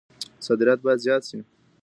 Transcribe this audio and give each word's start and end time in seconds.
صادرات 0.45 0.79
بايد 0.85 0.99
زيات 1.05 1.23
سي. 1.29 1.37